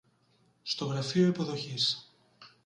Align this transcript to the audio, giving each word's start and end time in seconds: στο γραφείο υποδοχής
στο 0.61 0.85
γραφείο 0.85 1.27
υποδοχής 1.27 2.11